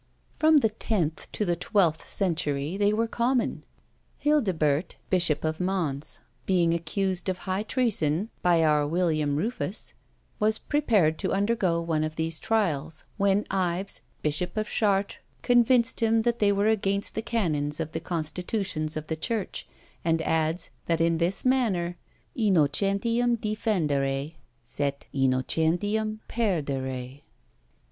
[0.39, 3.63] From the tenth to the twelfth century they were common.
[4.17, 9.93] Hildebert, bishop of Mans, being accused of high treason by our William Rufus,
[10.39, 16.23] was prepared to undergo one of these trials, when Ives, bishop of Chartres, convinced him
[16.23, 19.67] that they were against the canons of the constitutions of the church,
[20.03, 21.95] and adds, that in this manner
[22.35, 24.31] Innocentiam defendere,
[24.65, 27.21] set innocentiam perdere.